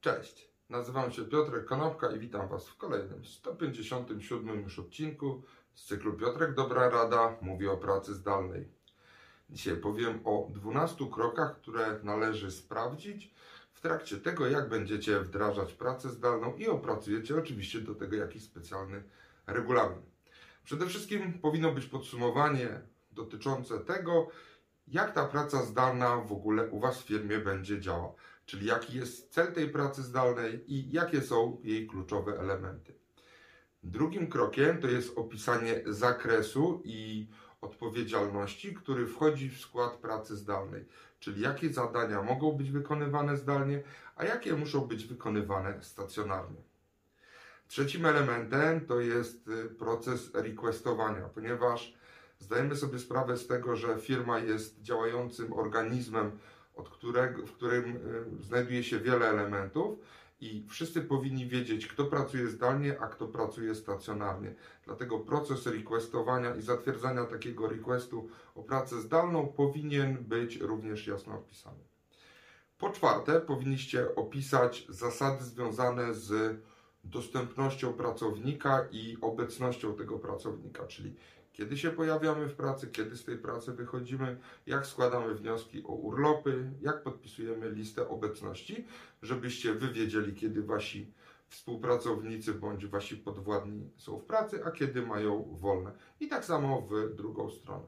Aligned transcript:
Cześć, 0.00 0.50
nazywam 0.68 1.12
się 1.12 1.24
Piotrek 1.24 1.64
Konopka 1.64 2.10
i 2.10 2.18
witam 2.18 2.48
Was 2.48 2.68
w 2.68 2.76
kolejnym 2.76 3.24
157 3.24 4.62
już 4.62 4.78
odcinku 4.78 5.42
z 5.74 5.84
cyklu 5.84 6.12
Piotrek 6.12 6.54
Dobra 6.54 6.88
Rada 6.88 7.36
mówi 7.40 7.68
o 7.68 7.76
pracy 7.76 8.14
zdalnej. 8.14 8.68
Dzisiaj 9.50 9.76
powiem 9.76 10.20
o 10.24 10.48
12 10.50 11.06
krokach, 11.12 11.56
które 11.56 12.00
należy 12.02 12.50
sprawdzić 12.50 13.34
w 13.72 13.80
trakcie 13.80 14.16
tego, 14.16 14.46
jak 14.46 14.68
będziecie 14.68 15.20
wdrażać 15.20 15.72
pracę 15.72 16.10
zdalną 16.10 16.56
i 16.56 16.68
opracujecie 16.68 17.36
oczywiście 17.36 17.80
do 17.80 17.94
tego 17.94 18.16
jakiś 18.16 18.42
specjalny 18.42 19.02
regulamin. 19.46 20.02
Przede 20.64 20.86
wszystkim 20.86 21.32
powinno 21.32 21.72
być 21.72 21.86
podsumowanie 21.86 22.80
dotyczące 23.12 23.78
tego, 23.78 24.28
jak 24.88 25.12
ta 25.14 25.24
praca 25.24 25.62
zdalna 25.62 26.16
w 26.16 26.32
ogóle 26.32 26.68
u 26.68 26.80
Was 26.80 27.02
w 27.02 27.06
firmie 27.06 27.38
będzie 27.38 27.80
działała, 27.80 28.12
czyli 28.48 28.66
jaki 28.66 28.96
jest 28.96 29.32
cel 29.32 29.52
tej 29.52 29.68
pracy 29.68 30.02
zdalnej 30.02 30.74
i 30.74 30.92
jakie 30.92 31.22
są 31.22 31.60
jej 31.62 31.86
kluczowe 31.86 32.40
elementy. 32.40 32.94
Drugim 33.82 34.26
krokiem 34.30 34.80
to 34.80 34.86
jest 34.86 35.18
opisanie 35.18 35.82
zakresu 35.86 36.82
i 36.84 37.28
odpowiedzialności, 37.60 38.74
który 38.74 39.06
wchodzi 39.06 39.50
w 39.50 39.60
skład 39.60 39.96
pracy 39.96 40.36
zdalnej, 40.36 40.84
czyli 41.20 41.40
jakie 41.40 41.72
zadania 41.72 42.22
mogą 42.22 42.52
być 42.52 42.70
wykonywane 42.70 43.36
zdalnie, 43.36 43.82
a 44.16 44.24
jakie 44.24 44.56
muszą 44.56 44.80
być 44.80 45.04
wykonywane 45.04 45.82
stacjonarnie. 45.82 46.62
Trzecim 47.66 48.06
elementem 48.06 48.86
to 48.86 49.00
jest 49.00 49.48
y, 49.48 49.64
proces 49.64 50.34
requestowania, 50.34 51.28
ponieważ 51.28 51.94
zdajemy 52.38 52.76
sobie 52.76 52.98
sprawę 52.98 53.36
z 53.36 53.46
tego, 53.46 53.76
że 53.76 53.98
firma 53.98 54.38
jest 54.38 54.82
działającym 54.82 55.52
organizmem, 55.52 56.38
od 56.78 56.88
którego, 56.88 57.46
w 57.46 57.52
którym 57.52 57.96
y, 58.40 58.44
znajduje 58.44 58.84
się 58.84 58.98
wiele 58.98 59.26
elementów 59.28 59.98
i 60.40 60.66
wszyscy 60.68 61.02
powinni 61.02 61.46
wiedzieć, 61.46 61.86
kto 61.86 62.04
pracuje 62.04 62.48
zdalnie, 62.48 63.00
a 63.00 63.06
kto 63.06 63.28
pracuje 63.28 63.74
stacjonarnie. 63.74 64.54
Dlatego 64.84 65.18
proces 65.18 65.66
requestowania 65.66 66.54
i 66.54 66.62
zatwierdzania 66.62 67.24
takiego 67.24 67.68
requestu 67.68 68.28
o 68.54 68.62
pracę 68.62 69.00
zdalną 69.00 69.46
powinien 69.46 70.16
być 70.24 70.56
również 70.56 71.06
jasno 71.06 71.34
opisany. 71.34 71.84
Po 72.78 72.90
czwarte, 72.90 73.40
powinniście 73.40 74.14
opisać 74.14 74.86
zasady 74.88 75.44
związane 75.44 76.14
z 76.14 76.60
dostępnością 77.10 77.92
pracownika 77.92 78.88
i 78.92 79.16
obecnością 79.20 79.94
tego 79.94 80.18
pracownika, 80.18 80.86
czyli 80.86 81.14
kiedy 81.52 81.78
się 81.78 81.90
pojawiamy 81.90 82.48
w 82.48 82.54
pracy, 82.54 82.86
kiedy 82.86 83.16
z 83.16 83.24
tej 83.24 83.38
pracy 83.38 83.72
wychodzimy, 83.72 84.36
jak 84.66 84.86
składamy 84.86 85.34
wnioski 85.34 85.82
o 85.84 85.92
urlopy, 85.92 86.70
jak 86.80 87.02
podpisujemy 87.02 87.70
listę 87.70 88.08
obecności, 88.08 88.84
żebyście 89.22 89.74
wy 89.74 89.88
wiedzieli, 89.88 90.34
kiedy 90.34 90.62
wasi 90.62 91.12
współpracownicy 91.48 92.54
bądź 92.54 92.86
wasi 92.86 93.16
podwładni 93.16 93.90
są 93.96 94.18
w 94.18 94.24
pracy, 94.24 94.64
a 94.64 94.70
kiedy 94.70 95.02
mają 95.02 95.56
wolne. 95.60 95.92
I 96.20 96.28
tak 96.28 96.44
samo 96.44 96.82
w 96.90 97.14
drugą 97.14 97.50
stronę. 97.50 97.86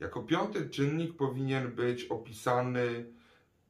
Jako 0.00 0.22
piąty 0.22 0.70
czynnik 0.70 1.16
powinien 1.16 1.72
być 1.72 2.04
opisany, 2.04 3.04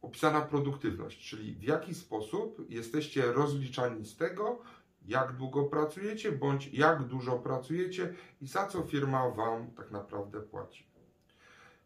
opisana 0.04 0.40
produktywność, 0.40 1.28
czyli 1.30 1.54
w 1.54 1.62
jaki 1.62 1.94
sposób 1.94 2.66
jesteście 2.68 3.32
rozliczani 3.32 4.04
z 4.04 4.16
tego, 4.16 4.58
jak 5.06 5.32
długo 5.32 5.64
pracujecie, 5.64 6.32
bądź 6.32 6.66
jak 6.72 7.02
dużo 7.02 7.38
pracujecie 7.38 8.14
i 8.40 8.46
za 8.46 8.66
co 8.66 8.82
firma 8.82 9.30
Wam 9.30 9.70
tak 9.70 9.90
naprawdę 9.90 10.40
płaci. 10.40 10.86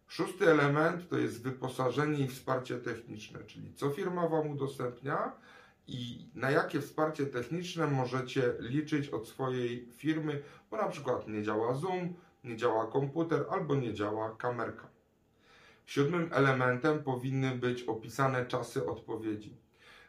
Szósty 0.06 0.50
element 0.50 1.08
to 1.08 1.18
jest 1.18 1.42
wyposażenie 1.42 2.24
i 2.24 2.28
wsparcie 2.28 2.78
techniczne, 2.78 3.44
czyli 3.44 3.74
co 3.74 3.90
firma 3.90 4.28
Wam 4.28 4.50
udostępnia 4.50 5.32
i 5.86 6.30
na 6.34 6.50
jakie 6.50 6.80
wsparcie 6.80 7.26
techniczne 7.26 7.86
możecie 7.86 8.54
liczyć 8.58 9.08
od 9.08 9.28
swojej 9.28 9.88
firmy, 9.92 10.42
bo 10.70 10.76
na 10.76 10.88
przykład 10.88 11.28
nie 11.28 11.42
działa 11.42 11.74
Zoom, 11.74 12.14
nie 12.44 12.56
działa 12.56 12.86
komputer 12.86 13.44
albo 13.50 13.74
nie 13.74 13.94
działa 13.94 14.36
kamerka. 14.36 14.97
Siódmym 15.88 16.30
elementem 16.32 17.02
powinny 17.02 17.50
być 17.50 17.82
opisane 17.82 18.46
czasy 18.46 18.86
odpowiedzi. 18.86 19.56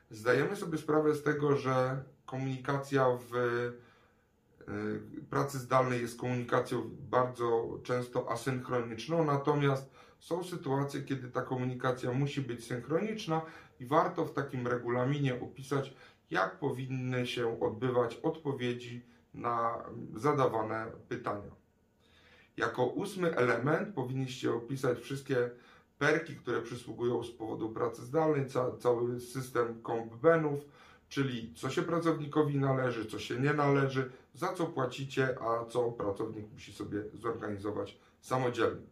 Zdajemy 0.09 0.55
sobie 0.55 0.77
sprawę 0.77 1.15
z 1.15 1.23
tego, 1.23 1.55
że 1.55 2.03
komunikacja 2.25 3.05
w 3.29 3.35
y, 3.35 5.23
pracy 5.29 5.59
zdalnej 5.59 6.01
jest 6.01 6.19
komunikacją 6.19 6.89
bardzo 7.09 7.79
często 7.83 8.31
asynchroniczną, 8.31 9.25
natomiast 9.25 9.91
są 10.19 10.43
sytuacje, 10.43 11.01
kiedy 11.01 11.27
ta 11.27 11.41
komunikacja 11.41 12.11
musi 12.11 12.41
być 12.41 12.67
synchroniczna 12.67 13.41
i 13.79 13.85
warto 13.85 14.25
w 14.25 14.33
takim 14.33 14.67
regulaminie 14.67 15.41
opisać, 15.41 15.93
jak 16.31 16.59
powinny 16.59 17.27
się 17.27 17.61
odbywać 17.61 18.15
odpowiedzi 18.15 19.05
na 19.33 19.83
zadawane 20.15 20.85
pytania. 21.09 21.58
Jako 22.59 22.85
ósmy 22.85 23.35
element 23.35 23.95
powinniście 23.95 24.53
opisać 24.53 24.99
wszystkie 24.99 25.49
perki, 25.97 26.35
które 26.35 26.61
przysługują 26.61 27.23
z 27.23 27.31
powodu 27.31 27.69
pracy 27.69 28.01
zdalnej, 28.05 28.49
ca 28.49 28.77
cały 28.77 29.19
system 29.19 29.81
komp-benów, 29.81 30.59
czyli 31.09 31.53
co 31.55 31.69
się 31.69 31.81
pracownikowi 31.81 32.57
należy, 32.57 33.05
co 33.05 33.19
się 33.19 33.39
nie 33.39 33.53
należy, 33.53 34.11
za 34.33 34.53
co 34.53 34.65
płacicie, 34.65 35.37
a 35.41 35.65
co 35.65 35.91
pracownik 35.91 36.51
musi 36.53 36.73
sobie 36.73 37.03
zorganizować 37.13 37.97
samodzielnie. 38.21 38.87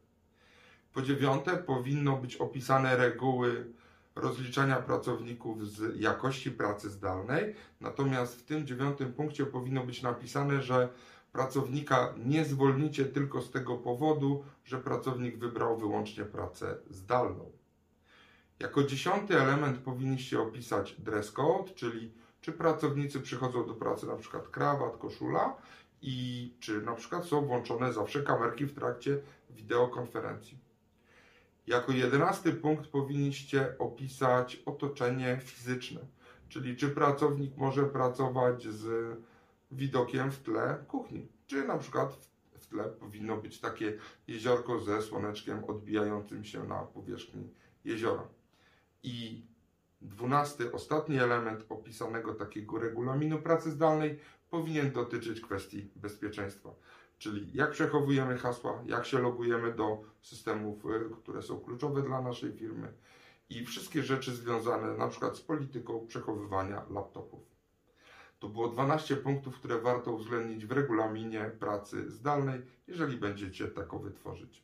Po 0.94 1.02
dziewiąte, 1.02 1.58
powinno 1.58 2.18
być 2.18 2.36
opisane 2.36 2.98
reguły 2.98 3.66
rozliczania 4.16 4.76
pracowników 4.76 5.68
z 5.68 6.00
jakości 6.00 6.52
pracy 6.52 6.90
zdalnej. 6.90 7.56
Natomiast 7.82 8.40
w 8.40 8.44
tym 8.44 8.68
dziewiątym 8.68 9.14
punkcie 9.14 9.46
powinno 9.46 9.84
być 9.84 10.02
napisane, 10.02 10.62
że 10.62 10.90
pracownika 11.32 12.14
nie 12.26 12.46
zwolnicie 12.46 13.06
tylko 13.06 13.42
z 13.42 13.52
tego 13.52 13.78
powodu, 13.78 14.44
że 14.66 14.78
pracownik 14.78 15.38
wybrał 15.38 15.78
wyłącznie 15.78 16.26
pracę 16.26 16.78
zdalną. 16.90 17.52
Jako 18.60 18.84
dziesiąty 18.84 19.42
element 19.42 19.78
powinniście 19.78 20.42
opisać 20.42 20.96
dress 21.02 21.32
code, 21.32 21.74
czyli 21.74 22.12
czy 22.42 22.52
pracownicy 22.52 23.22
przychodzą 23.22 23.68
do 23.68 23.74
pracy 23.74 24.08
na 24.08 24.16
przykład 24.16 24.48
krawat, 24.48 24.98
koszula 24.98 25.56
i 26.02 26.54
czy 26.60 26.82
na 26.82 26.96
przykład 26.96 27.26
są 27.26 27.46
włączone 27.46 27.94
zawsze 27.94 28.24
kamerki 28.24 28.66
w 28.66 28.74
trakcie 28.74 29.20
wideokonferencji. 29.50 30.58
Jako 31.68 31.92
jedenasty 31.92 32.54
punkt 32.54 32.88
powinniście 32.88 33.76
opisać 33.80 34.62
otoczenie 34.66 35.40
fizyczne, 35.44 36.02
czyli 36.50 36.78
czy 36.78 36.90
pracownik 36.90 37.58
może 37.58 37.84
pracować 37.84 38.64
z 38.64 39.18
widokiem 39.72 40.32
w 40.32 40.40
tle 40.40 40.86
kuchni, 40.88 41.28
czy 41.48 41.68
na 41.68 41.78
przykład 41.78 42.30
w 42.60 42.68
tle 42.68 42.84
powinno 42.84 43.38
być 43.38 43.60
takie 43.60 43.98
jeziorko 44.28 44.80
ze 44.80 45.02
słoneczkiem 45.02 45.64
odbijającym 45.64 46.44
się 46.44 46.64
na 46.64 46.80
powierzchni 46.80 47.50
jeziora. 47.86 48.28
I 49.04 49.46
dwunasty, 50.02 50.72
ostatni 50.72 51.20
element 51.20 51.66
opisanego 51.70 52.34
takiego 52.34 52.80
regulaminu 52.80 53.42
pracy 53.42 53.72
zdalnej 53.72 54.20
powinien 54.50 54.92
dotyczyć 54.92 55.42
kwestii 55.42 55.92
bezpieczeństwa. 55.96 56.70
Czyli 57.18 57.50
jak 57.54 57.72
przechowujemy 57.72 58.38
hasła, 58.38 58.84
jak 58.86 59.06
się 59.06 59.20
logujemy 59.20 59.74
do 59.74 60.04
systemów, 60.22 60.86
y, 60.86 61.16
które 61.22 61.42
są 61.42 61.60
kluczowe 61.60 62.02
dla 62.02 62.22
naszej 62.22 62.54
firmy 62.54 62.94
i 63.50 63.66
wszystkie 63.66 64.04
rzeczy 64.04 64.36
związane 64.36 64.98
na 64.98 65.08
przykład 65.08 65.38
z 65.38 65.42
polityką 65.42 66.08
przechowywania 66.08 66.86
laptopów. 66.90 67.57
To 68.40 68.50
było 68.50 68.68
12 68.68 69.16
punktów, 69.16 69.56
które 69.60 69.82
warto 69.82 70.12
uwzględnić 70.12 70.66
w 70.66 70.72
regulaminie 70.72 71.52
pracy 71.60 72.12
zdalnej, 72.12 72.62
jeżeli 72.88 73.18
będziecie 73.18 73.68
takowy 73.68 74.12
tworzyć. 74.12 74.64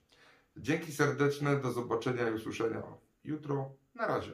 Dzięki 0.58 0.92
serdeczne, 0.92 1.62
do 1.62 1.72
zobaczenia 1.72 2.30
i 2.30 2.34
usłyszenia 2.34 2.84
jutro. 3.24 3.72
Na 3.96 4.08
razie. 4.08 4.32